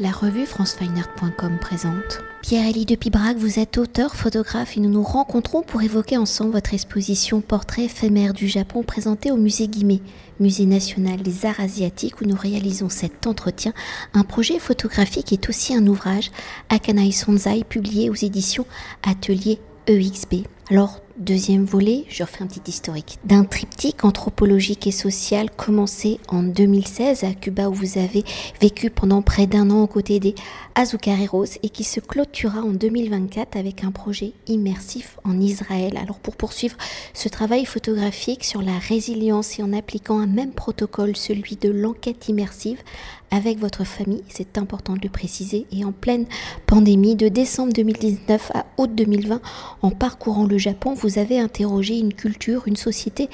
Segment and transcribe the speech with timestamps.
[0.00, 2.20] La revue francefineart.com présente.
[2.42, 6.72] Pierre-Élie de Pibrac, vous êtes auteur, photographe et nous nous rencontrons pour évoquer ensemble votre
[6.72, 10.00] exposition Portrait éphémère du Japon présentée au musée Guimet,
[10.38, 13.72] musée national des arts asiatiques où nous réalisons cet entretien.
[14.14, 16.30] Un projet photographique est aussi un ouvrage,
[16.68, 18.66] Akanai Sonzai, publié aux éditions
[19.02, 19.58] Atelier
[19.88, 20.46] EXB.
[20.70, 26.42] Alors, deuxième volet, je refais un petit historique, d'un triptyque anthropologique et social commencé en
[26.42, 28.22] 2016 à Cuba où vous avez
[28.60, 30.34] vécu pendant près d'un an aux côtés des
[30.74, 35.96] Azucareros et qui se clôturera en 2024 avec un projet immersif en Israël.
[35.96, 36.76] Alors pour poursuivre
[37.14, 42.28] ce travail photographique sur la résilience et en appliquant un même protocole, celui de l'enquête
[42.28, 42.82] immersive,
[43.30, 46.26] avec votre famille, c'est important de le préciser, et en pleine
[46.66, 49.40] pandémie de décembre 2019 à août 2020,
[49.82, 53.28] en parcourant le Japon, vous avez interrogé une culture, une société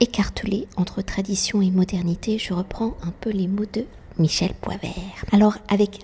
[0.00, 2.38] écartelée entre tradition et modernité.
[2.38, 3.84] Je reprends un peu les mots de
[4.18, 4.92] Michel Poivert.
[5.32, 6.00] Alors avec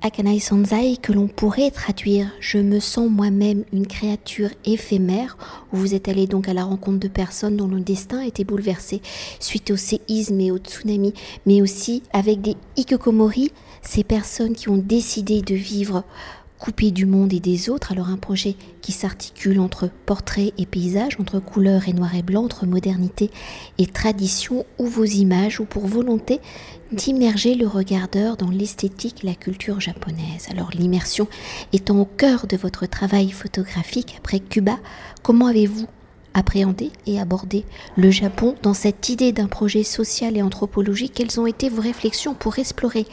[0.00, 5.36] Akanai Sanzai que l'on pourrait traduire Je me sens moi-même une créature éphémère,
[5.72, 9.02] où vous êtes allé donc à la rencontre de personnes dont le destin été bouleversé
[9.40, 11.14] suite au séisme et au tsunami,
[11.46, 13.50] mais aussi avec des Ikekomori,
[13.82, 16.04] ces personnes qui ont décidé de vivre
[16.58, 21.16] coupé du monde et des autres, alors un projet qui s'articule entre portrait et paysage,
[21.20, 23.30] entre couleur et noir et blanc, entre modernité
[23.78, 26.40] et tradition, ou vos images, ou pour volonté
[26.92, 30.48] d'immerger le regardeur dans l'esthétique et la culture japonaise.
[30.50, 31.28] Alors l'immersion
[31.72, 34.78] étant au cœur de votre travail photographique après Cuba,
[35.22, 35.86] comment avez-vous
[36.34, 37.64] appréhender et aborder
[37.96, 42.34] le Japon dans cette idée d'un projet social et anthropologique Quelles ont été vos réflexions
[42.34, 43.06] pour explorer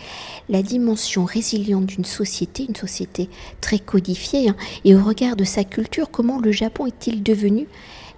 [0.50, 3.30] la dimension résiliente d'une société, une société
[3.62, 7.68] très codifiée, hein, et au regard de sa culture, comment le Japon est-il devenu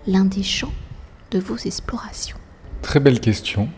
[0.08, 0.74] l'un des champs
[1.32, 2.38] de vos explorations?
[2.82, 3.70] Très belle question.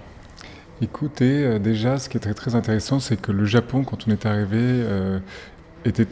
[0.81, 4.25] Écoutez, euh, déjà, ce qui est très, intéressant, c'est que le Japon, quand on est
[4.25, 5.19] arrivé, euh,
[5.83, 6.07] était,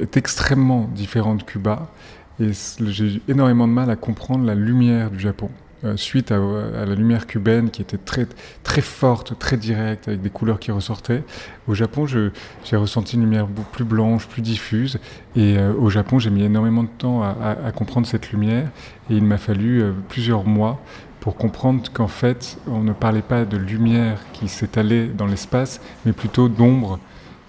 [0.00, 1.90] est extrêmement différent de Cuba.
[2.40, 5.50] Et j'ai eu énormément de mal à comprendre la lumière du Japon.
[5.84, 8.26] Euh, suite à, la lumière cubaine qui était très,
[8.62, 11.22] très forte, très directe, avec des couleurs qui ressortaient.
[11.68, 14.98] Au Japon, j'ai ressenti une lumière plus blanche, plus diffuse.
[15.36, 18.70] Et euh, au Japon, j'ai mis énormément de temps à, comprendre cette lumière.
[19.10, 20.80] Et il m'a fallu euh, plusieurs mois
[21.20, 26.12] pour comprendre qu'en fait, on ne parlait pas de lumière qui s'étalait dans l'espace, mais
[26.12, 26.98] plutôt d'ombre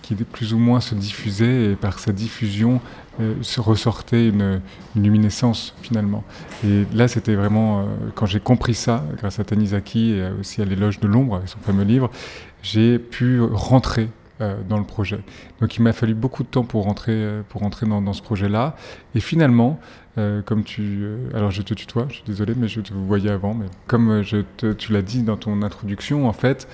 [0.07, 2.79] qui plus ou moins se diffusait et par sa diffusion
[3.19, 4.61] euh, se ressortait une,
[4.95, 6.23] luminescence finalement.
[6.65, 7.83] Et là, c'était vraiment, euh,
[8.15, 11.59] quand j'ai compris ça, grâce à Tanizaki et aussi à l'éloge de l'ombre, avec son
[11.59, 12.09] fameux livre,
[12.63, 14.09] j'ai pu rentrer
[14.39, 15.19] euh, dans le projet.
[15.59, 18.77] Donc il m'a fallu beaucoup de temps pour rentrer, pour rentrer dans, ce projet-là.
[19.13, 19.79] Et finalement,
[20.45, 21.05] comme tu...
[21.35, 24.37] alors je te tutoie, je suis désolé, mais je te voyais avant, mais comme je
[24.73, 26.67] tu l'as dit dans ton introduction, en fait,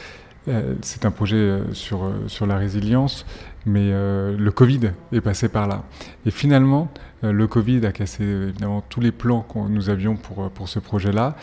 [0.81, 3.25] c'est un projet euh, sur, euh, sur la résilience,
[3.65, 5.83] mais le Covid est passé par là.
[6.25, 10.67] Et finalement, le Covid a cassé évidemment tous les plans que nous avions pour, pour
[10.67, 11.37] ce projet-là.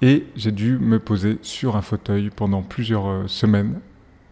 [0.00, 3.78] Et j'ai dû me poser sur un fauteuil pendant plusieurs semaines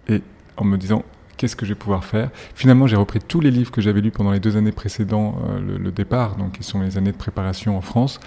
[0.09, 0.23] et
[0.57, 1.05] en me disant
[1.37, 2.31] qu'est-ce que je vais pouvoir faire?
[2.57, 5.79] Finalement, j'ai repris tous les livres que j'avais lus pendant les deux années précédant le,
[5.79, 8.19] le, départ, donc qui sont les années de préparation en France,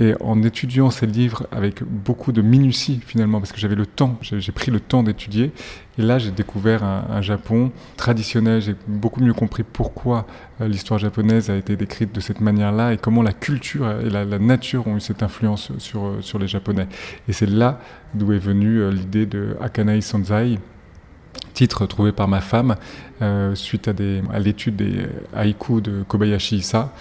[0.00, 4.16] et en étudiant ces livres avec beaucoup de minutie finalement, parce que j'avais le temps,
[4.22, 5.52] j'ai pris le temps d'étudier.
[5.98, 8.62] Et là, j'ai découvert un, Japon traditionnel.
[8.62, 10.26] J'ai beaucoup mieux compris pourquoi
[10.60, 14.24] euh, l'histoire japonaise a été décrite de cette manière-là et comment la culture et la,
[14.38, 16.86] nature ont eu cette influence sur, euh, sur les Japonais.
[17.28, 17.80] Et c'est là
[18.14, 20.60] d'où est venue euh, l'idée de Akanai Sanzai,
[21.54, 22.76] titre trouvé par ma femme
[23.54, 26.92] suite à, l'étude des haïkus de Kobayashi Issa,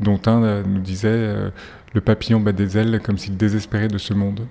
[0.00, 1.50] dont un nous disait
[1.96, 4.46] le papillon bat des ailes comme s'il désespérait de ce monde.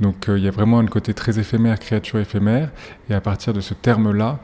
[0.00, 2.70] Donc euh, il y a vraiment un côté très éphémère, créature éphémère,
[3.10, 4.38] et à partir de ce terme-là,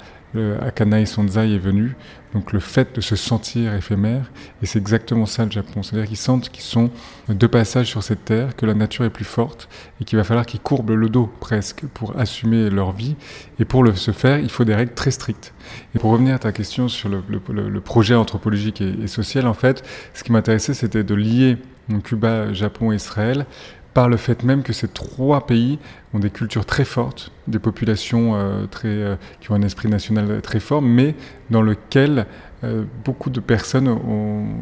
[0.63, 1.97] Akana et Sonzai est venu,
[2.35, 4.31] donc le fait de se sentir éphémère,
[4.63, 6.91] et c'est exactement ça le Japon, c'est-à-dire qu'ils sentent qu'ils sont
[7.29, 9.69] de passage sur cette terre, que la nature est plus forte,
[10.01, 13.17] et qu'il va falloir qu'ils courbent le dos presque pour assumer leur vie,
[13.59, 15.53] et pour le, ce faire, il faut des règles très strictes.
[15.97, 19.83] Et pour revenir à ta question sur le, projet anthropologique et, social, en fait,
[20.15, 21.59] ce qui m'intéressait, c'était de lier
[21.99, 23.47] Cuba, Japon Israël,
[23.95, 25.79] par le fait même que ces trois pays
[26.15, 30.61] ont des cultures très fortes, des populations euh, euh, qui ont un esprit national très
[30.61, 31.15] fort, mais
[31.51, 32.27] dans lequel
[33.05, 33.97] beaucoup de personnes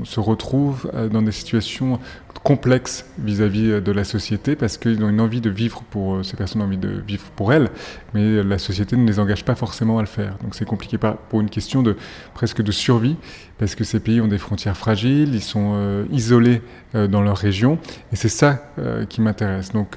[0.05, 1.99] se retrouvent euh, dans des situations
[2.45, 6.37] complexes vis-à-vis euh, de la société parce qu'ils ont une envie de vivre pour ces
[6.37, 7.71] personnes ont envie de vivre pour elles,
[8.15, 10.37] mais la société ne les engage pas forcément à le faire.
[10.43, 11.97] Donc c'est compliqué pour une question de
[12.35, 13.17] presque de survie
[13.59, 16.63] parce que ces pays ont des frontières fragiles, ils sont isolés
[16.95, 17.79] dans leur région
[18.13, 18.63] et c'est ça
[19.09, 19.73] qui m'intéresse.
[19.73, 19.97] Donc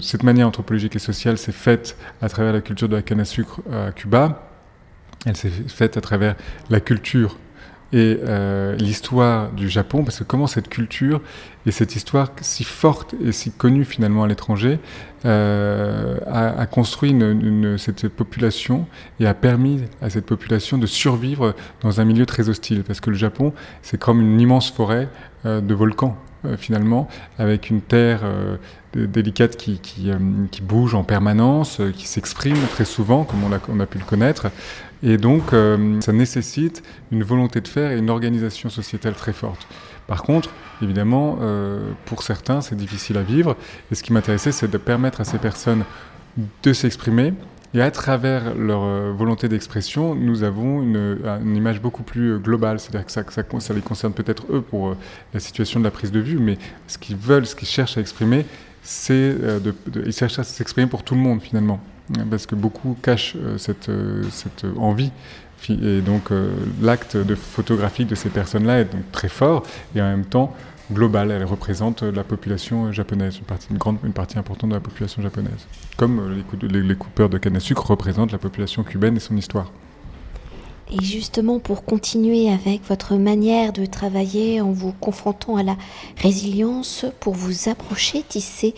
[0.00, 3.24] cette manière anthropologique et sociale s'est faite à travers la culture de la canne à
[3.24, 4.49] sucre à Cuba
[5.26, 6.34] Elle s'est faite à travers
[6.70, 7.36] la culture
[7.92, 11.20] et euh, l'histoire du Japon, parce que comment cette culture
[11.66, 14.78] et cette histoire si forte et si connue finalement à l'étranger
[15.24, 17.14] euh, a, construit
[17.78, 18.86] cette population
[19.18, 23.10] et a permis à cette population de survivre dans un milieu très hostile, parce que
[23.10, 23.52] le Japon,
[23.82, 25.08] c'est comme une immense forêt
[25.44, 26.16] euh, de volcans.
[26.56, 27.06] finalement,
[27.38, 28.20] avec une terre
[28.94, 30.10] délicate qui, qui,
[30.50, 34.04] qui, bouge en permanence, qui s'exprime très souvent, comme on a, on a pu le
[34.04, 34.50] connaître,
[35.02, 39.66] et donc, euh, ça nécessite une volonté de faire et une organisation sociétale très forte.
[40.06, 40.50] Par contre,
[40.82, 43.56] évidemment, euh, pour certains, c'est difficile à vivre.
[43.90, 45.84] Et ce qui m'intéressait, c'est de permettre à ces personnes
[46.62, 47.32] de s'exprimer.
[47.72, 52.80] Et à travers leur euh, volonté d'expression, nous avons une, une, image beaucoup plus globale.
[52.80, 54.96] C'est-à-dire que ça, ça, ça les concerne peut-être eux pour
[55.32, 56.58] la situation de la prise de vue, mais
[56.88, 58.44] ce qu'ils veulent, ce qu'ils cherchent à exprimer,
[58.90, 61.80] c'est de, de, ils cherchent à s'exprimer pour tout le monde finalement
[62.30, 65.12] parce que beaucoup cachent euh, cette, euh, cette envie.
[65.68, 66.50] Et donc euh,
[66.80, 69.62] l'acte de photographique de ces personnes-là est très fort
[69.94, 70.54] et en même temps
[70.90, 71.30] global.
[71.30, 75.22] Elle représente la population japonaise, une partie, une grande, une partie importante de la population
[75.22, 75.66] japonaise.
[75.96, 79.70] Comme les, les coupeurs de canne à sucre représentent la population cubaine et son histoire.
[80.92, 85.76] Et justement, pour continuer avec votre manière de travailler en vous confrontant à la
[86.16, 88.74] résilience, pour vous approcher, tisser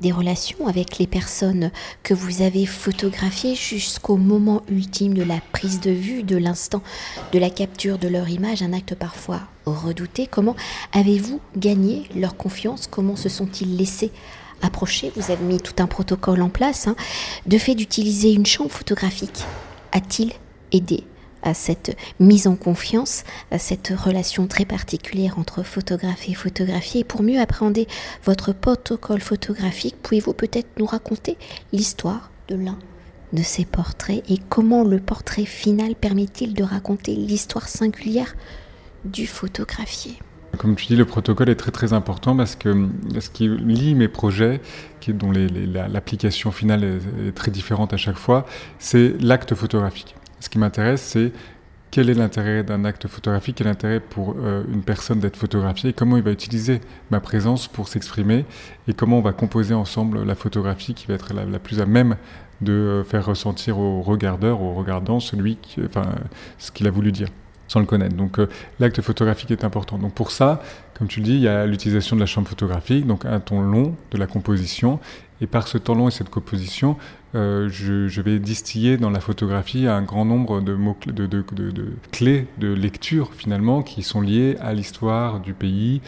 [0.00, 1.70] des relations avec les personnes
[2.02, 6.82] que vous avez photographiées jusqu'au moment ultime de la prise de vue, de l'instant
[7.32, 10.28] de la capture de leur image, un acte parfois redouté.
[10.30, 10.54] Comment
[10.92, 12.86] avez-vous gagné leur confiance?
[12.86, 14.12] Comment se sont-ils laissés
[14.62, 15.10] approcher?
[15.16, 16.86] Vous avez mis tout un protocole en place.
[16.86, 16.96] Hein.
[17.46, 19.44] De fait d'utiliser une chambre photographique
[19.92, 20.32] a-t-il
[20.72, 21.04] aidé
[21.46, 27.02] à cette mise en confiance, à cette relation très particulière entre photographe et photographié.
[27.02, 27.86] Et pour mieux appréhender
[28.24, 31.38] votre protocole photographique, pouvez-vous peut-être nous raconter
[31.72, 32.78] l'histoire de l'un
[33.32, 38.34] de ces portraits et comment le portrait final permet-il de raconter l'histoire singulière
[39.04, 40.18] du photographié?
[40.58, 42.88] Comme tu dis, le protocole est très très important parce que
[43.20, 44.60] ce qui lie mes projets,
[45.08, 48.46] dont l'application finale est, très différente à chaque fois,
[48.78, 50.15] c'est l'acte photographique.
[50.40, 51.32] Ce qui m'intéresse, c'est
[51.90, 55.92] quel est l'intérêt d'un acte photographique, quel est l'intérêt pour euh, une personne d'être photographiée,
[55.92, 56.80] comment il va utiliser
[57.10, 58.44] ma présence pour s'exprimer,
[58.88, 62.16] et comment on va composer ensemble la photographie qui va être la, plus à même
[62.60, 66.06] de euh, faire ressentir au regardeur, au regardant, celui qui, enfin,
[66.58, 67.28] ce qu'il a voulu dire
[67.68, 68.16] sans le connaître.
[68.16, 68.48] Donc euh,
[68.78, 69.98] l'acte photographique est important.
[69.98, 70.62] Donc pour ça,
[70.94, 73.60] comme tu le dis, il y a l'utilisation de la chambre photographique, donc un temps
[73.60, 74.98] long de la composition,
[75.40, 76.96] et par ce temps long et cette composition,
[77.34, 81.92] euh, je, vais distiller dans la photographie un grand nombre de, mots, de, de, de,
[82.10, 86.00] clés de lecture finalement qui sont liées à l'histoire du pays,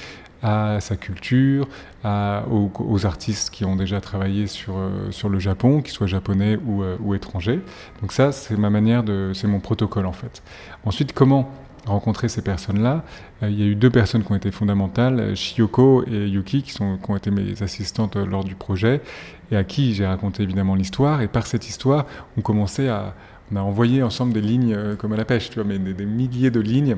[0.42, 1.66] à sa culture,
[2.04, 6.82] aux, artistes qui ont déjà travaillé sur, euh, sur le Japon, qu'ils soient japonais ou,
[6.82, 7.60] euh, ou étrangers.
[8.00, 10.42] Donc ça, c'est ma manière de, c'est mon protocole en fait.
[10.84, 11.50] Ensuite, comment
[11.86, 13.04] rencontrer ces personnes-là?
[13.42, 16.72] Euh, il y a eu deux personnes qui ont été fondamentales, Shioko et Yuki, qui,
[16.72, 19.00] sont, qui ont été mes assistantes lors du projet,
[19.50, 21.20] et à qui j'ai raconté évidemment l'histoire.
[21.22, 22.06] Et par cette histoire,
[22.36, 23.14] on commençait à,
[23.52, 26.50] on a envoyé ensemble des lignes comme à la pêche, tu vois, mais des, milliers
[26.50, 26.96] de lignes.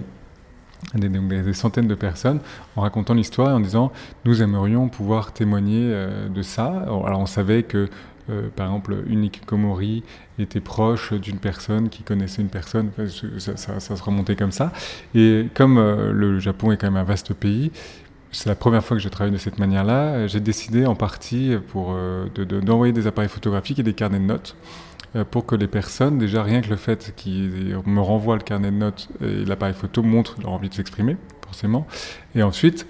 [0.94, 2.40] Des, centaines de personnes
[2.74, 3.92] en racontant l'histoire et en disant
[4.24, 5.94] nous aimerions pouvoir témoigner
[6.28, 6.66] de ça.
[6.66, 7.88] Alors on savait que
[8.30, 10.02] euh, par exemple, Unique Komori
[10.38, 12.90] était proche d'une personne qui connaissait une personne,
[13.38, 14.72] ça, se remontait comme ça.
[15.14, 17.70] Et comme euh, le Japon est quand même un vaste pays,
[18.32, 21.96] c'est la première fois que je travaille de cette manière-là, j'ai décidé en partie pour
[22.36, 24.89] d'envoyer des appareils photographiques et des carnets de notes euh,
[25.30, 28.76] pour que les personnes, déjà rien que le fait qu'ils me renvoient le carnet de
[28.76, 31.86] notes et l'appareil photo montre leur envie de s'exprimer, forcément.
[32.34, 32.86] Et ensuite,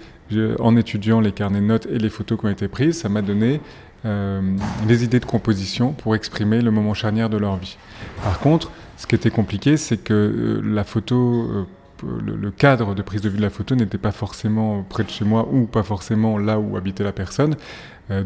[0.59, 3.21] en étudiant les carnets de notes et les photos qui ont été prises, ça m'a
[3.21, 3.59] donné
[4.05, 4.41] euh,
[4.87, 7.77] les idées de composition pour exprimer le moment charnière de leur vie.
[8.23, 11.67] Par contre, ce qui était compliqué, c'est que euh, la photo,
[12.03, 15.09] euh, le, cadre de prise de vue de la photo n'était pas forcément près de
[15.09, 17.55] chez moi ou pas forcément là où habitait la personne.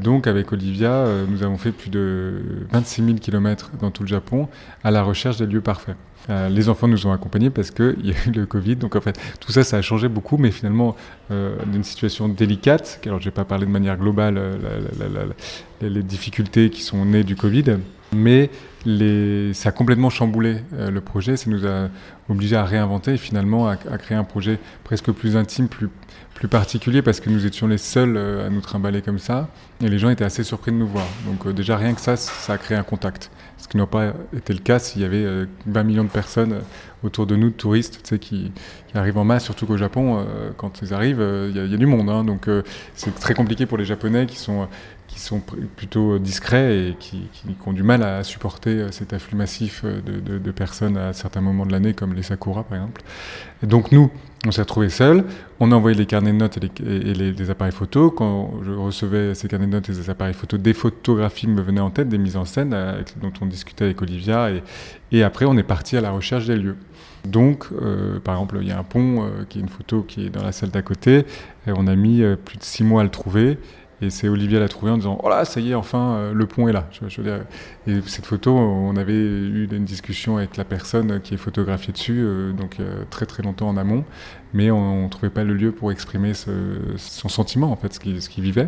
[0.02, 4.48] Donc avec Olivia, nous avons fait plus de 26 000 km dans tout le Japon
[4.84, 5.96] à la recherche des lieux parfaits.
[6.30, 8.76] Euh, les enfants nous ont accompagnés parce qu'il y a eu le Covid.
[8.78, 10.96] Donc en fait, tout ça, ça a changé beaucoup, mais finalement,
[11.32, 15.28] euh, d'une situation délicate, alors je vais pas parler de manière globale euh,
[15.82, 17.78] les difficultés qui sont nées du Covid,
[18.14, 18.50] mais
[19.54, 21.90] ça a complètement chamboulé le projet, ça nous a
[22.30, 25.90] obligés à réinventer et finalement à, créer un projet presque plus intime, plus,
[26.36, 29.50] plus particulier parce que nous étions les seuls à nous trimballer comme ça
[29.86, 31.06] et les gens étaient assez surpris de nous voir.
[31.26, 34.54] Donc déjà rien que ça, ça a créé un contact ce qui n'a pas été
[34.54, 36.60] le cas s'il y avait 20 euh, millions de personnes euh,
[37.04, 38.52] autour de nous, de touristes, tu sais, qui,
[38.94, 42.10] arrivent en masse, surtout qu'au Japon, euh, quand ils arrivent, il y, a du monde.
[42.10, 42.24] Hein.
[42.24, 42.48] donc
[42.96, 44.68] c'est très compliqué pour les Japonais qui sont
[45.16, 45.40] qui sont
[45.76, 47.30] plutôt discrets et qui,
[47.66, 51.72] ont du mal à supporter cet afflux massif de, de personnes à certains moments de
[51.72, 53.02] l'année, comme les Sakura par exemple.
[53.64, 54.12] Donc nous,
[54.46, 55.24] on s'est retrouvés seuls,
[55.60, 58.12] on a envoyé les carnets de notes et, les, appareils photos.
[58.16, 61.82] Quand je recevais ces carnets de notes et ces appareils photos, des photographies me venaient
[61.82, 64.50] en tête, des mises en scène euh, dont on discutait avec Olivia.
[65.12, 66.78] Et, après, on est parti à la recherche des lieux.
[67.26, 70.28] Donc, euh, par exemple, il y a un pont euh, qui est une photo qui
[70.28, 71.26] est dans la salle d'à côté.
[71.68, 73.58] Et on a mis plus de six mois à le trouver.
[74.02, 76.46] Et c'est Olivier l'a trouvé en disant Oh là, ça y est, enfin, euh, le
[76.46, 76.90] pont est là.
[77.88, 82.20] et cette photo, on avait eu une discussion avec la personne qui est photographiée dessus,
[82.20, 82.78] euh, donc
[83.10, 84.04] très très longtemps en amont,
[84.54, 88.00] mais on ne trouvait pas le lieu pour exprimer son sentiment, en fait, ce
[88.30, 88.68] qu'il vivait.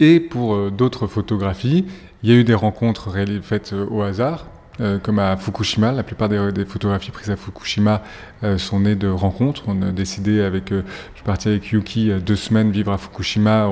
[0.00, 1.86] Et pour euh, d'autres photographies,
[2.22, 3.10] il y a eu des rencontres
[3.42, 4.46] faites au hasard.
[4.80, 8.02] Euh, comme à Fukushima, la plupart des, photographies prises à Fukushima
[8.42, 9.64] euh, sont nées de rencontres.
[9.68, 13.68] On a décidé avec, euh, je suis parti avec Yuki deux semaines vivre à Fukushima.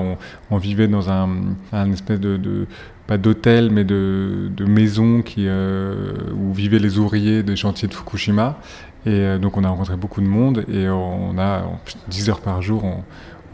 [0.51, 1.29] On, vivait dans un,
[1.93, 2.67] espèce de,
[3.07, 8.61] pas d'hôtel, mais de, maison qui, où vivaient les ouvriers des chantiers de Fukushima.
[9.05, 11.65] Et donc on a rencontré beaucoup de monde et on a
[12.09, 12.85] 10 heures par jour.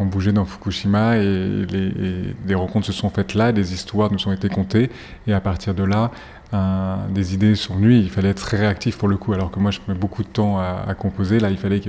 [0.05, 4.33] Bougeait dans Fukushima et, les, des rencontres se sont faites là, des histoires nous ont
[4.33, 4.91] été contées
[5.27, 6.11] et à partir de là,
[7.11, 9.71] des idées sur lui, il fallait être très réactif pour le coup, alors que moi
[9.71, 11.41] je mets beaucoup de temps à, composer.
[11.41, 11.81] Là, il fallait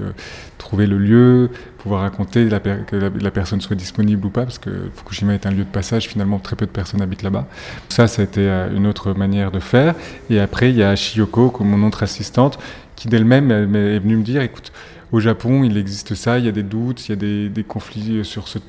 [0.58, 2.50] trouver le lieu, pouvoir raconter
[2.88, 6.08] que la, personne soit disponible ou pas, parce que Fukushima est un lieu de passage,
[6.08, 7.48] finalement très peu de personnes habitent là-bas.
[7.88, 9.96] Ça, ça a été euh, une autre manière de faire.
[10.30, 12.60] Et après, il y a Shiyoko, mon autre assistante,
[12.98, 14.74] qui d'elle-même est venue me dire, écoute,
[15.12, 18.24] au Japon, il existe ça, il y a des doutes, il y a des, conflits
[18.24, 18.60] sur ce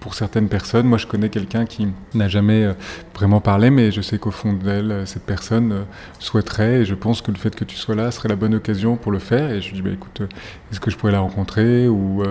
[0.00, 0.86] pour certaines personnes.
[0.86, 2.72] Moi, je connais quelqu'un qui n'a jamais euh,
[3.14, 5.82] vraiment parlé, mais je sais qu'au fond d'elle, euh, cette personne euh,
[6.18, 8.96] souhaiterait, et je pense que le fait que tu sois là serait la bonne occasion
[8.96, 9.50] pour le faire.
[9.50, 10.22] Et je lui dis, bah, écoute,
[10.70, 12.22] est-ce que je pourrais la rencontrer ou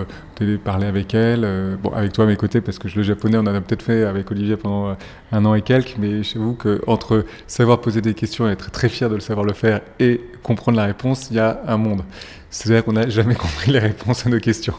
[0.64, 3.48] parler avec elle Bon, avec toi à mes côtés, parce que le japonais, on en
[3.48, 4.96] a peut-être fait avec Olivier pendant
[5.32, 9.10] un an et quelques, mais j'avoue qu'entre savoir poser des questions et être très fier
[9.10, 12.04] de le savoir le faire et comprendre la réponse, il y a un monde.
[12.56, 14.76] C'est-à-dire qu'on n'a jamais compris les réponses à nos questions.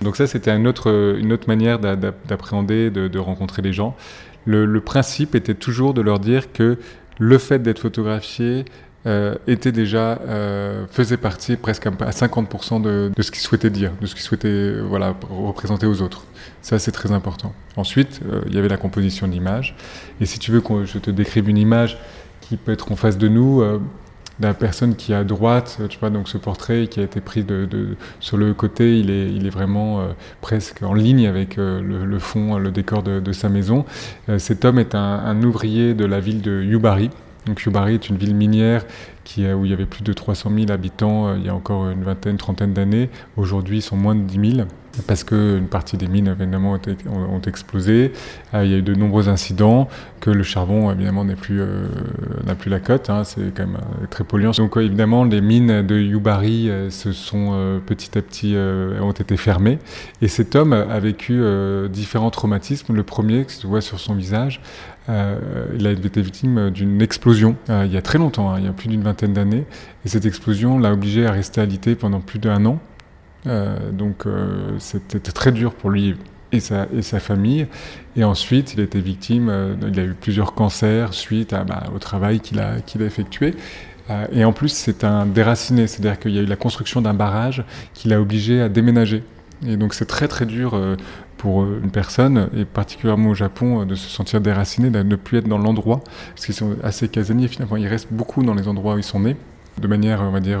[0.00, 3.94] Donc ça, c'était une autre, manière d'appréhender, de, rencontrer les gens.
[4.46, 6.78] Le, principe était toujours de leur dire que
[7.18, 8.64] le fait d'être photographié
[9.06, 14.06] euh, était déjà euh, faisait partie presque à 50% de, ce qu'ils souhaitaient dire, de
[14.06, 16.24] ce qu'ils souhaitaient voilà représenter aux autres.
[16.62, 17.54] Ça c'est très important.
[17.76, 19.76] Ensuite, euh, il y avait la composition de l'image.
[20.22, 21.98] Et si tu veux que je te décrive une image
[22.40, 23.62] qui peut être en face de nous,
[24.40, 27.44] la personne qui est à droite, tu vois, donc ce portrait qui a été pris
[27.44, 27.68] de,
[28.20, 30.08] sur le côté, il est, il est vraiment euh,
[30.40, 33.84] presque en ligne avec euh, le, fond, le décor de, sa maison.
[34.28, 37.10] Euh, cet homme est un, ouvrier de la ville de Yubari.
[37.46, 38.84] Donc Yubari est une ville minière
[39.24, 42.02] qui, où il y avait plus de 300 000 habitants il y a encore une
[42.02, 43.08] vingtaine, trentaine d'années.
[43.36, 44.68] Aujourd'hui, ils sont moins de 10 000
[45.06, 46.78] parce qu'une partie des mines évidemment
[47.08, 48.12] ont, explosé.
[48.54, 49.88] Euh, il y a eu de nombreux incidents,
[50.20, 51.86] que le charbon évidemment euh,
[52.44, 54.50] n'a plus la cote, hein, c'est quand même euh, très polluant.
[54.50, 59.78] Donc évidemment les mines de Yubari se sont petit à petit ont été fermées
[60.22, 61.42] et cet homme a vécu
[61.88, 62.94] différents traumatismes.
[62.94, 64.60] Le premier, que tu vois sur son visage,
[65.08, 68.72] il a été victime d'une explosion il y a très longtemps, hein, il y a
[68.72, 69.64] plus d'une vingtaine d'années,
[70.04, 72.80] et cette explosion l'a obligé à rester alité pendant plus d'un an.
[73.46, 76.16] Euh, donc euh, c'était très dur pour lui
[76.52, 76.86] et sa,
[77.20, 77.66] famille.
[78.16, 81.98] Et ensuite, il a été victime, euh, il a eu plusieurs cancers suite bah, au
[81.98, 83.54] travail qu'il a, qu'il a effectué.
[84.32, 87.64] et en plus, c'est un déraciné, c'est-à-dire qu'il y a eu la construction d'un barrage
[87.94, 89.22] qui l'a obligé à déménager.
[89.64, 90.76] Et donc c'est très très dur
[91.36, 95.48] pour une personne, et particulièrement au Japon, de se sentir déraciné, de ne plus être
[95.48, 96.02] dans l'endroit,
[96.34, 99.20] parce qu'ils sont assez casaniers finalement, ils restent beaucoup dans les endroits où ils sont
[99.20, 99.36] nés,
[99.80, 100.60] de manière, on va dire,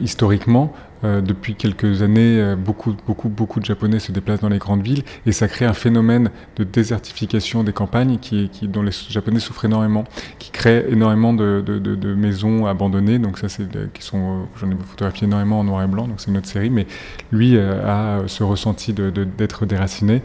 [0.00, 4.58] historiquement, euh, depuis quelques années, euh, beaucoup, beaucoup, beaucoup de Japonais se déplacent dans les
[4.58, 9.40] grandes villes et ça crée un phénomène de désertification des campagnes qui, dont les Japonais
[9.40, 10.04] souffrent énormément,
[10.38, 13.18] qui crée énormément de, maisons abandonnées.
[13.18, 16.30] Donc ça, c'est qui sont, j'en ai photographié énormément en noir et blanc, donc c'est
[16.30, 16.70] une autre série.
[16.70, 16.86] Mais
[17.32, 20.22] lui a ce ressenti d'être déraciné.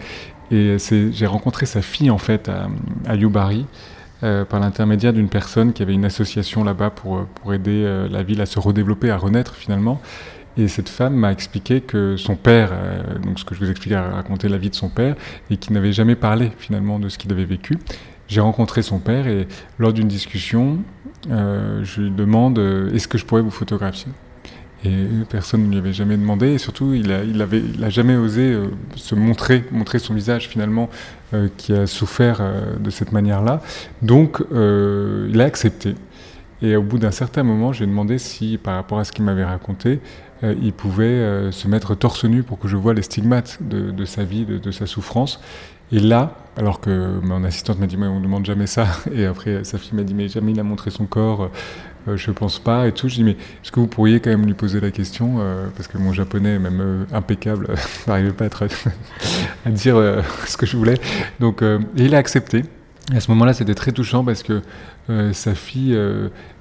[0.51, 2.51] Et j'ai rencontré sa fille en fait
[3.07, 3.65] à Yubari.
[4.23, 8.07] Euh, par l'intermédiaire d'une personne qui avait une association là-bas pour, euh, pour aider euh,
[8.07, 10.01] la ville à se redévelopper, à renaître finalement.
[10.57, 12.71] Et cette femme m'a expliqué que son père,
[13.21, 15.17] donc ce que je vous expliquais, a raconté la vie de son père,
[15.49, 17.77] et qui n'avait jamais parlé finalement de ce qu'il avait vécu.
[18.29, 20.77] J'ai rencontré son père et lors d'une discussion,
[21.29, 22.57] je lui demande
[22.93, 24.13] est-ce que je pourrais vous photographier?
[24.85, 26.53] Et personne ne lui avait jamais demandé.
[26.53, 30.47] Et surtout, il n'a il avait, a jamais osé euh, se montrer, montrer son visage
[30.47, 30.89] finalement,
[31.33, 33.61] euh, qui a souffert euh, de cette manière-là.
[34.01, 35.95] Donc, il a accepté.
[36.61, 39.43] Et au bout d'un certain moment, j'ai demandé si, par rapport à ce qu'il m'avait
[39.43, 39.99] raconté,
[40.43, 44.45] il pouvait se mettre torse nu pour que je voie les stigmates de, sa vie,
[44.45, 45.41] de, de, sa souffrance.
[45.91, 48.87] Et là, Alors que mon assistante m'a dit, mais on ne demande jamais ça.
[49.13, 51.49] Et après, sa fille m'a dit, mais jamais il a montré son corps.
[52.07, 53.07] Euh, je pense pas et tout.
[53.07, 55.87] Je dis, mais est-ce que vous pourriez quand même lui poser la question euh, Parce
[55.87, 57.69] que mon japonais, même euh, impeccable,
[58.07, 59.95] n'arrivait pas à, dire
[60.45, 60.99] ce que je voulais.
[61.39, 62.63] Donc, et il a accepté.
[63.13, 64.61] Et à ce moment-là, c'était très touchant parce que
[65.31, 65.95] sa fille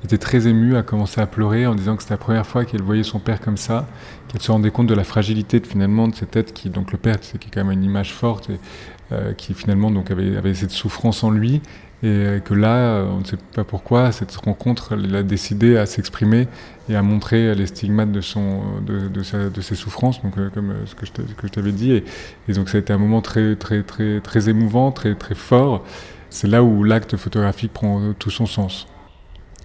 [0.04, 2.82] était très émue, a commencé à pleurer en disant que c'était la première fois qu'elle
[2.82, 3.88] voyait son père comme ça,
[4.28, 6.98] qu'elle se rendait compte de la fragilité de, finalement de cette tête qui, donc le
[6.98, 8.58] père, c'est qui est quand même une image forte et
[9.38, 11.62] qui finalement donc avait cette souffrance en lui
[12.04, 16.48] et que là, on ne sait pas pourquoi, cette rencontre, elle a décidé à s'exprimer
[16.90, 20.86] et à montrer les stigmates de, son, de, de, ses souffrances, donc, euh, comme euh,
[20.86, 21.92] ce que je t'avais dit.
[21.92, 22.04] Et,
[22.48, 25.82] et, donc ça a été un moment très, très, très, très émouvant, très, très fort.
[26.28, 28.86] C'est là où l'acte photographique prend tout son sens.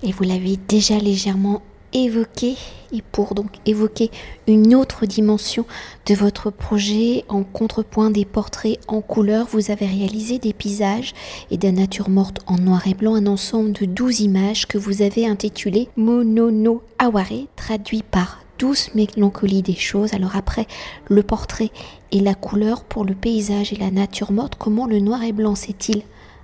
[0.02, 1.62] Et vous l'avez déjà légèrement
[1.94, 2.56] évoquer
[2.92, 4.10] et pour donc évoquer
[4.48, 5.66] une autre dimension
[6.06, 11.14] de votre projet en contrepoint des portraits en couleur, vous avez réalisé des paysages
[11.52, 15.02] et des natures mortes en noir et blanc, un ensemble de 12 images que vous
[15.02, 20.14] avez intitulé Monono Aware, traduit par douce mélancolie des choses.
[20.14, 20.68] Alors après
[21.08, 21.72] le portrait
[22.12, 25.56] et la couleur pour le paysage et la nature morte, comment le noir et blanc
[25.56, 26.04] s'est-il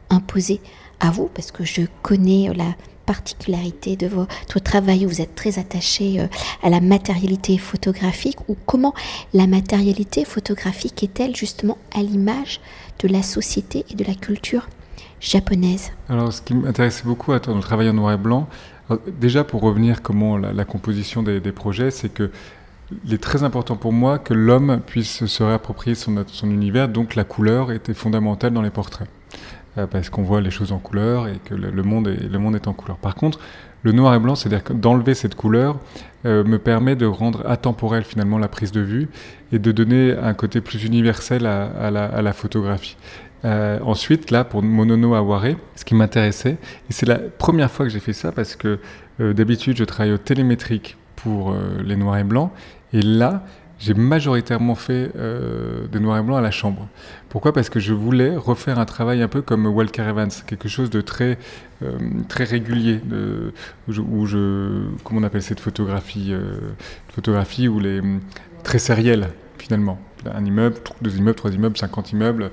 [0.10, 0.62] imposé
[1.00, 1.30] à vous?
[1.34, 2.76] Parce que je connais la
[3.06, 6.28] particularité de votre travail Vous êtes très attaché euh,
[6.64, 8.94] à la matérialité photographique ou comment
[9.34, 12.60] la matérialité photographique est-elle justement à l'image
[13.00, 14.68] de la société et de la culture
[15.20, 15.92] japonaise?
[16.10, 18.48] Alors, ce qui m'intéressait beaucoup à ton travail en noir et blanc,
[19.20, 22.32] déjà pour revenir comment la, composition des, projets, c'est que
[23.04, 27.24] il est très important pour moi que l'homme puisse se réapproprier son univers, donc la
[27.24, 29.08] couleur était fondamentale dans les portraits.
[29.78, 32.56] Euh, parce qu'on voit les choses en couleur et que le, monde est, le monde
[32.56, 32.98] est en couleur.
[32.98, 33.40] Par contre,
[33.84, 35.78] le noir et blanc, c'est-à-dire d'enlever cette couleur,
[36.26, 39.10] euh, me permet de rendre atemporelle finalement la prise de vue
[39.52, 42.96] et de donner un côté plus universel à, la, photographie.
[43.44, 46.58] Euh, ensuite, là, pour Monono Aware, ce qui m'intéressait,
[46.90, 48.80] et c'est la première fois que j'ai fait ça parce que
[49.20, 52.52] d'habitude, je travaille au télémétrique pour les noirs et blancs,
[52.92, 53.44] et là,
[53.80, 56.88] j'ai majoritairement fait euh, des noirs et blancs à la chambre.
[57.30, 57.54] Pourquoi?
[57.54, 61.02] Parce que je voulais refaire un travail un peu comme Walker Evans, quelque chose de
[61.02, 61.38] très,
[61.84, 61.98] euh,
[62.30, 63.02] très régulier,
[63.88, 66.54] où, je, comment on appelle cette photographie, euh,
[67.10, 68.02] photographie où les
[68.64, 70.00] très sérielle finalement,
[70.32, 72.52] un immeuble, deux immeubles, trois immeubles, cinquante immeubles,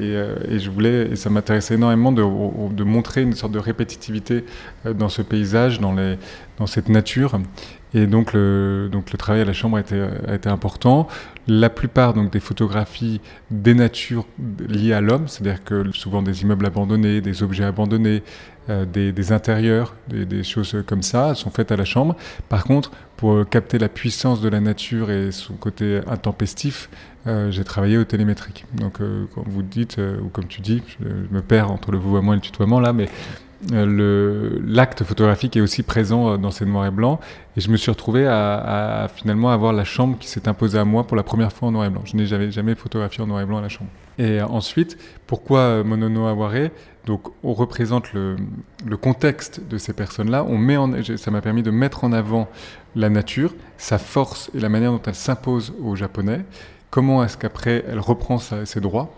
[0.00, 0.12] et,
[0.50, 2.22] et, je voulais, et ça m'intéressait énormément de,
[2.74, 4.44] de, montrer une sorte de répétitivité
[4.84, 6.18] dans ce paysage, dans, les,
[6.58, 7.38] dans cette nature,
[7.94, 11.08] et donc le, travail à la chambre a été, important.
[11.48, 13.20] La plupart donc, des photographies
[13.50, 14.26] des natures
[14.68, 18.22] liées à l'homme, c'est-à-dire que souvent des immeubles abandonnés, des objets abandonnés,
[18.68, 22.16] euh, des, intérieurs, des, choses comme ça, sont faites à la chambre.
[22.48, 26.90] Par contre, pour capter la puissance de la nature et son côté intempestif,
[27.26, 28.66] euh, j'ai travaillé au télémétrique.
[28.74, 32.32] Donc, euh, comme vous dites, ou comme tu dis, je, me perds entre le vouvoiement
[32.32, 36.86] et le tutoiement là, mais euh, l'acte photographique est aussi présent euh, dans ces noirs
[36.86, 37.20] et blancs.
[37.56, 41.06] Et je me suis retrouvé à, finalement avoir la chambre qui s'est imposée à moi
[41.06, 42.02] pour la première fois en noir et blanc.
[42.04, 43.90] Je n'ai jamais, photographié en noir et blanc à la chambre.
[44.18, 46.70] Et ensuite, pourquoi euh, Monono Aware
[47.06, 48.36] Donc, on représente le,
[48.84, 50.44] le, contexte de ces personnes-là.
[50.48, 52.48] On met en, ça m'a permis de mettre en avant
[52.94, 56.44] la nature, sa force et la manière dont elle s'impose aux Japonais.
[56.90, 59.10] Comment est-ce qu'après elle reprend ses droits?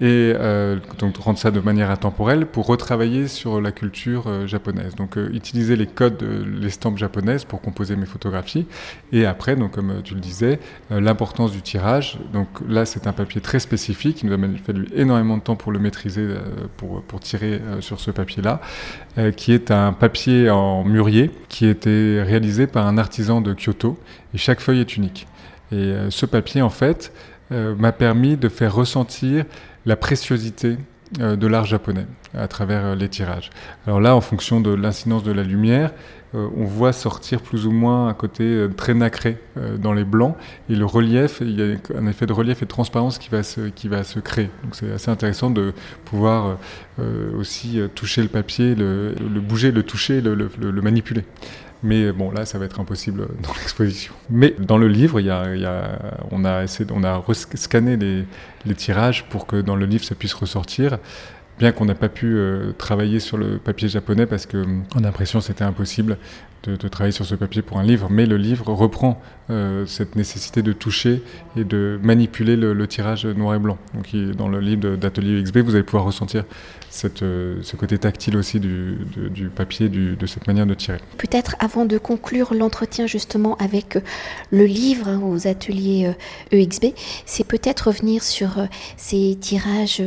[0.00, 4.96] Et euh, donc rendre ça de manière intemporelle pour retravailler sur la culture euh, japonaise.
[4.96, 8.66] Donc euh, utiliser les codes, de l'estampe japonaise pour composer mes photographies.
[9.12, 10.58] Et après, donc comme tu le disais,
[10.90, 12.18] l'importance du tirage.
[12.32, 14.22] Donc là, c'est un papier très spécifique.
[14.22, 16.26] Il nous a fallu énormément de temps pour le maîtriser,
[16.76, 18.60] pour, pour tirer sur ce papier-là,
[19.36, 23.98] qui est un papier en mûrier qui été réalisé par un artisan de Kyoto.
[24.34, 25.26] Et chaque feuille est unique.
[25.70, 27.12] Et ce papier, en fait,
[27.78, 29.44] m'a permis de faire ressentir
[29.86, 30.76] la préciosité
[31.20, 33.50] euh, de l'art japonais à travers euh, les tirages.
[33.86, 35.90] Alors là, en fonction de l'incidence de la lumière,
[36.34, 39.36] euh, on voit sortir plus ou moins un côté très nacré
[39.78, 40.34] dans les blancs
[40.70, 43.42] et le relief, il y a un effet de relief et de transparence qui va
[43.42, 44.48] se, qui va se créer.
[44.64, 45.74] Donc c'est assez intéressant de
[46.06, 46.56] pouvoir
[47.36, 51.24] aussi toucher le papier, le, bouger, le toucher, le manipuler.
[51.82, 54.12] Mais bon, là, ça va être impossible dans l'exposition.
[54.30, 55.20] Mais dans le livre,
[56.30, 60.98] on a a scanné les, tirages pour que dans le livre, ça puisse ressortir.
[61.62, 65.38] Bien qu'on n'ait pas pu euh, travailler sur le papier japonais parce qu'on a l'impression
[65.38, 66.18] que c'était impossible
[66.64, 70.62] de, travailler sur ce papier pour un livre, mais le livre reprend euh, cette nécessité
[70.62, 71.22] de toucher
[71.56, 73.78] et de manipuler le, tirage noir et blanc.
[73.94, 76.42] Donc dans le livre d'Atelier XB, vous allez pouvoir ressentir
[76.90, 78.98] cette, euh, ce côté tactile aussi du,
[79.30, 80.98] du papier, du, de cette manière de tirer.
[81.16, 83.98] Peut-être avant de conclure l'entretien justement avec
[84.50, 86.12] le livre hein, aux ateliers
[86.50, 86.86] EXB,
[87.24, 90.02] c'est peut-être revenir sur ces tirages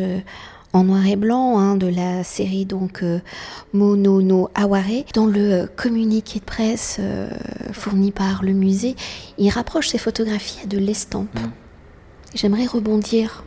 [0.76, 3.20] en noir et blanc hein, de la série donc euh,
[3.74, 5.06] Mono no Aware.
[5.14, 7.30] Dans le euh, communiqué de presse euh,
[7.72, 8.98] fourni par le musée,
[9.38, 11.34] il rapproche ses photographies à de l'estampe.
[11.34, 11.52] Mm.
[12.36, 13.46] J'aimerais rebondir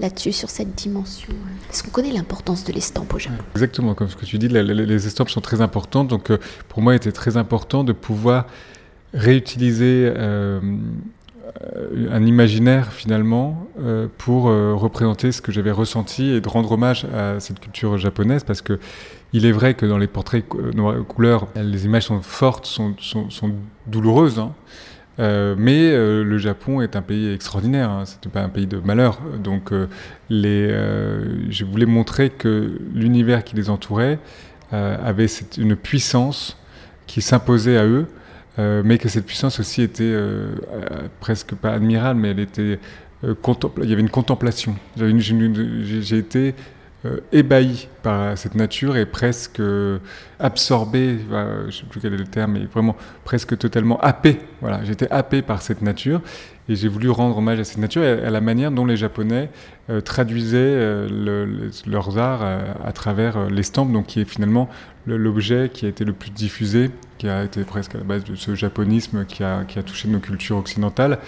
[0.00, 1.34] là-dessus, sur cette dimension
[1.70, 5.06] Est-ce qu'on connaît l'importance de l'estampe au Japon Exactement, comme ce que tu dis, les,
[5.06, 6.08] estampes sont très importantes.
[6.08, 6.32] Donc
[6.68, 8.46] pour moi, il était très important de pouvoir
[9.12, 10.60] réutiliser euh,
[12.10, 17.06] un imaginaire finalement euh, pour euh, représenter ce que j'avais ressenti et de rendre hommage
[17.14, 18.78] à cette culture japonaise parce que
[19.32, 20.44] il est vrai que dans les portraits
[21.06, 23.52] couleurs, les images sont fortes, sont, sont,
[23.86, 24.38] douloureuses.
[24.38, 24.54] Hein.
[25.18, 29.18] mais le Japon est un pays extraordinaire, hein, c'est pas un pays de malheur.
[29.44, 29.70] Donc,
[30.30, 30.68] les,
[31.50, 34.18] je voulais montrer que l'univers qui les entourait
[34.72, 35.26] avait
[35.58, 36.56] une puissance
[37.06, 38.06] qui s'imposait à eux euh,
[38.58, 42.78] mais que cette puissance aussi était euh, euh, presque pas admirable, mais elle était
[43.22, 44.76] il y avait une contemplation.
[44.96, 46.54] J'ai été
[47.32, 49.60] ébahi par cette nature et presque
[50.38, 52.94] absorbé, je ne sais plus quel est le terme, mais vraiment
[53.24, 54.38] presque totalement happé.
[54.60, 56.20] Voilà, j'étais happé par cette nature
[56.68, 59.50] et j'ai voulu rendre hommage à cette nature et à la manière dont les Japonais
[60.04, 61.06] traduisaient
[61.86, 62.42] leurs arts
[62.84, 64.68] à travers l'estampe, donc qui est finalement
[65.06, 68.36] l'objet qui a été le plus diffusé qui a été presque à la base de
[68.36, 71.18] ce japonisme qui a, touché nos cultures occidentales.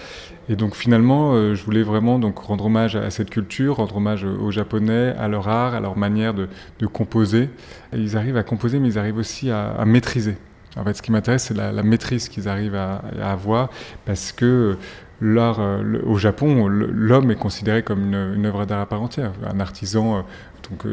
[0.49, 4.23] Et donc finalement, euh, je voulais vraiment donc rendre hommage à cette culture, rendre hommage
[4.23, 6.47] aux Japonais, à leur art, à leur manière de,
[6.87, 7.49] composer.
[7.93, 10.37] ils arrivent à composer, mais ils arrivent aussi à maîtriser.
[10.77, 13.69] En fait, ce qui m'intéresse, c'est la, maîtrise qu'ils arrivent à, avoir,
[14.05, 14.77] parce que
[15.23, 19.33] euh, au Japon, l'homme est considéré comme une, œuvre d'art à part entière.
[19.45, 20.21] Un artisan euh,
[20.69, 20.87] donc,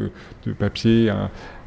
[0.45, 1.11] de papier,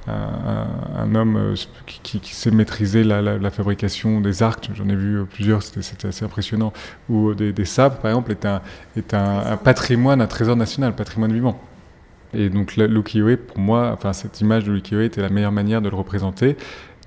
[0.09, 1.55] un, homme euh,
[2.03, 6.73] qui, sait maîtriser la, fabrication des arcs, j'en ai vu euh, plusieurs, c'était assez impressionnant,
[7.09, 8.63] ou euh, des, sabres par exemple, est, un,
[8.97, 11.61] est un, patrimoine, un trésor national, patrimoine vivant.
[12.35, 15.91] Et donc l'ukiyo-e, pour moi, enfin cette image de l'ukiyo-e était la meilleure manière de
[15.91, 16.57] le représenter.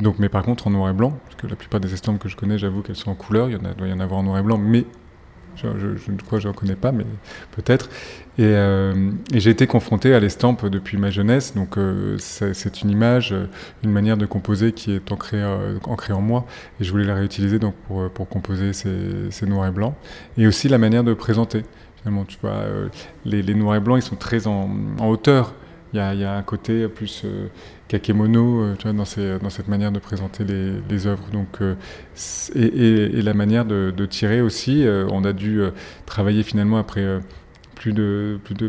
[0.01, 2.27] Donc, mais par contre en noir et blanc, parce que la plupart des estampes que
[2.29, 4.23] je connais, j'avoue qu'elles sont en couleur, il y en doit y en avoir en
[4.23, 4.85] noir et blanc, mais
[5.55, 7.05] je, ne crois que je n'en connais pas, mais
[7.55, 7.89] peut-être.
[8.39, 13.33] Euh, et, j'ai été confronté à l'estampe depuis ma jeunesse, donc euh, c'est une image,
[13.83, 16.45] une manière de composer qui est ancrée, euh, ancrée en moi,
[16.79, 19.93] et je voulais la réutiliser donc pour, pour composer ces, ces, noirs et blancs,
[20.37, 21.63] et aussi la manière de présenter.
[21.97, 22.65] Finalement, tu vois,
[23.23, 25.53] les, les, noirs et blancs, ils sont très en, en hauteur.
[25.95, 27.25] Il y, a, un côté plus
[27.87, 31.25] tu vois, dans, cette manière de présenter les, œuvres.
[31.31, 31.59] Donc,
[32.55, 35.61] et, et, la manière de, tirer aussi, on a dû
[36.05, 37.19] travailler finalement après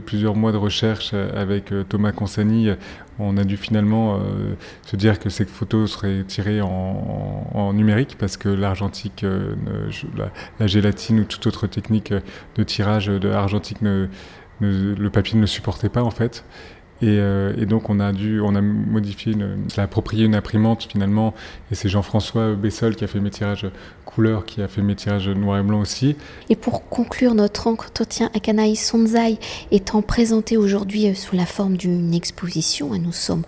[0.04, 2.70] plusieurs mois de recherche avec euh, Thomas Consani,
[3.18, 8.36] on a dû finalement euh, se dire que ces photos seraient tirées en, numérique parce
[8.36, 9.54] que l'argentique, euh,
[10.60, 12.12] la, gélatine ou toute autre technique
[12.54, 13.78] de tirage de argentique,
[14.60, 16.44] le papier ne le supportait pas en fait.
[17.02, 21.34] Euh, et, donc on a dû, on a modifié, une, approprié une imprimante finalement,
[21.70, 23.66] et c'est Jean-François Bessol qui a fait mes tirages
[24.04, 26.16] couleur, qui a fait mes tirages noir et blanc aussi.
[26.48, 29.38] Et pour conclure notre entretien, Akanaï Sonzai
[29.70, 33.44] étant présenté aujourd'hui euh, sous la forme d'une exposition, nous sommes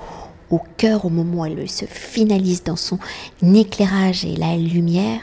[0.51, 2.99] au cœur au moment où elle se finalise dans son
[3.43, 5.21] éclairage et la lumière.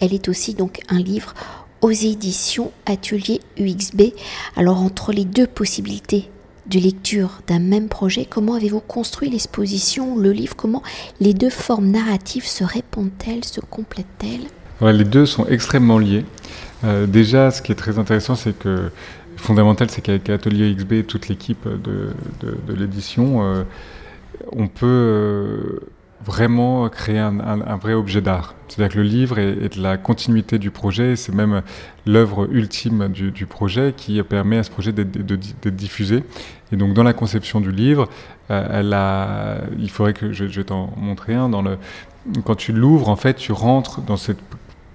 [0.00, 1.32] Elle est aussi donc un livre
[1.80, 4.12] aux éditions Atelier UXB.
[4.54, 6.28] Alors entre les deux possibilités
[6.68, 10.82] de lecture d'un même projet, comment avez-vous construit l'exposition, le livre, comment
[11.20, 14.46] les deux formes narratives se répondent-elles, se complètent-elles?
[14.80, 16.24] Les deux sont extrêmement liés.
[16.84, 18.90] Euh, déjà, ce qui est très intéressant, c'est que
[19.36, 22.12] fondamental, c'est qu'avec Atelier XB et toute l'équipe de,
[22.74, 23.64] l'édition, euh,
[24.52, 25.80] on peut euh,
[26.26, 28.54] vraiment créer un, vrai objet d'art.
[28.68, 31.62] C'est-à-dire que le livre est, de la continuité du projet, c'est même
[32.04, 36.24] l'œuvre ultime du, projet qui permet à ce projet d'être diffusé.
[36.72, 38.08] Et donc dans la conception du livre,
[38.50, 41.50] euh, il faudrait que je, t'en montrer un.
[42.44, 44.40] Quand tu l'ouvres, en fait, tu rentres dans cette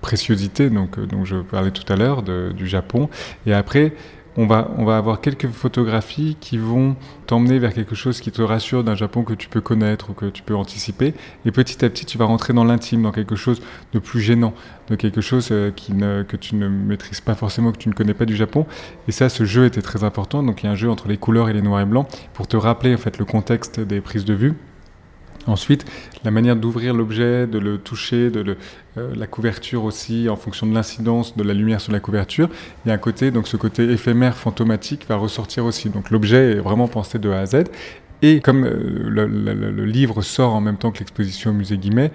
[0.01, 3.09] préciosité donc, euh, dont je parlais tout à l'heure du Japon.
[3.45, 3.93] Et après,
[4.37, 6.95] on va, on va avoir quelques photographies qui vont
[7.27, 10.27] t'emmener vers quelque chose qui te rassure d'un Japon que tu peux connaître ou que
[10.27, 11.13] tu peux anticiper.
[11.45, 13.61] Et petit à petit, tu vas rentrer dans l'intime, dans quelque chose
[13.93, 14.53] de plus gênant,
[14.89, 17.93] de quelque chose euh, qui ne, que tu ne maîtrises pas forcément, que tu ne
[17.93, 18.65] connais pas du Japon.
[19.07, 20.43] Et ça, ce jeu était très important.
[20.43, 22.47] Donc il y a un jeu entre les couleurs et les noirs et blancs pour
[22.47, 24.53] te rappeler en fait le contexte des prises de vue.
[25.47, 25.85] Ensuite,
[26.23, 28.57] la manière d'ouvrir l'objet, de le toucher, de
[28.97, 32.49] euh, la couverture aussi, en fonction de l'incidence de la lumière sur la couverture.
[32.85, 35.89] Il y a un côté, donc ce côté éphémère, fantomatique va ressortir aussi.
[35.89, 37.63] Donc l'objet est vraiment pensé de A à Z.
[38.21, 42.11] Et comme euh, le, livre sort en même temps que l'exposition au musée Guimet,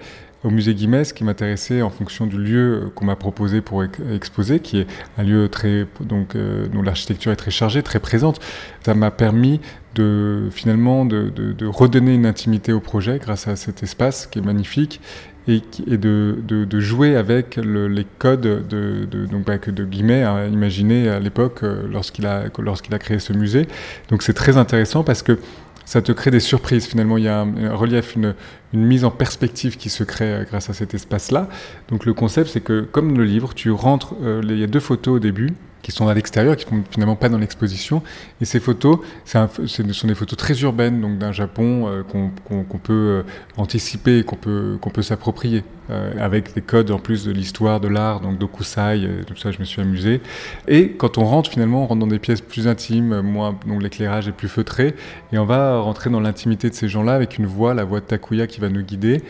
[0.47, 4.61] au musée Guimet, ce qui m'intéressait en fonction du lieu qu'on m'a proposé pour exposer,
[4.61, 8.39] qui est un lieu très, donc, euh, dont l'architecture est très chargée, très présente,
[8.85, 9.59] ça m'a permis
[9.95, 11.31] de finalement de,
[11.65, 15.01] redonner une intimité au projet grâce à cet espace qui est magnifique
[15.47, 15.61] et,
[15.97, 21.63] de, jouer avec les codes de, donc, bah, que de Guimet a imaginé à l'époque
[21.63, 23.67] euh, lorsqu'il a, lorsqu'il a créé ce musée.
[24.09, 25.39] Donc c'est très intéressant parce que
[25.87, 26.85] ça te crée des surprises.
[26.85, 28.35] Finalement, il y a un, relief, une,
[28.73, 31.47] mise en perspective qui se crée euh, grâce à cet espace-là.
[31.87, 34.81] Donc le concept, c'est que comme le livre, tu rentres, euh, il y a deux
[34.81, 38.01] photos au début qui sont à l'extérieur, qui ne sont finalement pas dans l'exposition.
[38.41, 42.93] Et ces photos, ce sont des photos très urbaines, donc d'un Japon euh, qu'on peut
[42.93, 43.23] euh,
[43.57, 47.87] anticiper, qu'on peut, qu'on peut s'approprier, euh, avec des codes en plus de l'histoire, de
[47.87, 50.21] l'art, donc d'Okusai, tout ça, je me suis amusé.
[50.67, 54.27] Et quand on rentre, finalement, on rentre dans des pièces plus intimes, moins, donc l'éclairage
[54.27, 54.95] est plus feutré,
[55.31, 58.05] et on va rentrer dans l'intimité de ces gens-là avec une voix, la voix de
[58.05, 59.21] Takuya qui va nous guider.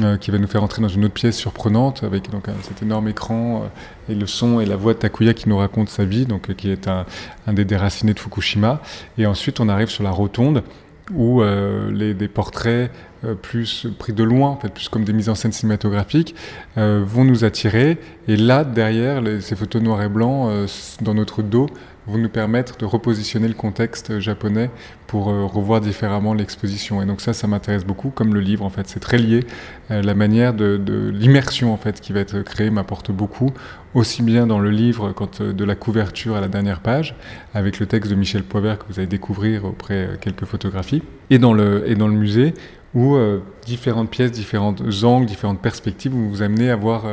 [0.00, 3.08] Euh, qui va nous faire entrer dans une autre pièce surprenante avec donc cet énorme
[3.08, 6.24] écran euh, et le son et la voix de Takuya qui nous raconte sa vie,
[6.24, 7.04] donc euh, qui est un,
[7.52, 8.80] des déracinés de Fukushima.
[9.16, 10.62] Et ensuite, on arrive sur la rotonde
[11.14, 12.90] où les, des portraits
[13.40, 16.34] plus pris de loin, en fait, plus comme des mises en scène cinématographiques,
[16.76, 17.96] vont nous attirer.
[18.28, 20.50] Et là, derrière, ces photos noir et blanc,
[21.00, 21.70] dans notre dos,
[22.06, 24.70] vont nous permettre de repositionner le contexte japonais
[25.08, 27.02] pour euh, revoir différemment l'exposition.
[27.02, 28.86] Et donc ça, ça m'intéresse beaucoup, comme le livre en fait.
[28.86, 29.44] C'est très lié.
[29.90, 33.50] Euh, la manière de, l'immersion en fait qui va être créée m'apporte beaucoup,
[33.94, 37.16] aussi bien dans le livre quand euh, de la couverture à la dernière page,
[37.54, 41.54] avec le texte de Michel Poivert que vous allez découvrir auprès quelques photographies, et dans
[41.54, 42.54] le, et dans le musée
[42.94, 43.18] où
[43.66, 47.04] différentes pièces, différents angles, différentes perspectives vont vous amener à voir,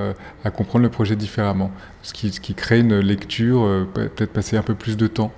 [0.45, 1.69] à comprendre le projet différemment.
[2.01, 5.33] Ce qui, ce qui crée une lecture, peut-être passer un peu plus de temps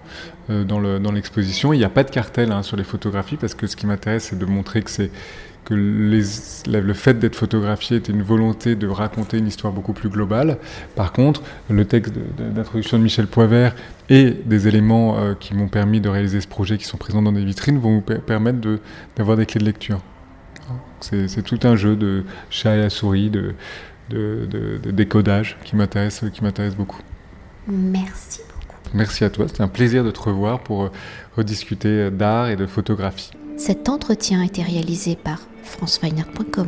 [0.49, 1.73] euh, dans l'exposition.
[1.73, 4.27] Il n'y a pas de cartel hein, sur les photographies parce que ce qui m'intéresse,
[4.29, 5.09] c'est de montrer que
[5.69, 10.57] le fait d'être photographié était une volonté de raconter une histoire beaucoup plus globale.
[10.95, 13.75] Par contre, le texte d'introduction de, Michel Poivert
[14.07, 17.33] et des éléments euh, qui m'ont permis de réaliser ce projet qui sont présents dans
[17.33, 18.59] des vitrines vont vous permettre
[19.17, 19.99] d'avoir des clés de lecture.
[21.01, 23.53] C'est tout un jeu de chat et à souris, de
[24.91, 26.23] décodage qui m'intéresse
[26.75, 27.01] beaucoup.
[27.67, 28.46] Merci
[28.93, 30.91] Merci à toi, c'était un plaisir de te revoir pour euh,
[31.35, 33.31] rediscuter d'art et de photographie.
[33.57, 36.67] Cet entretien a été réalisé par franceweiner.com.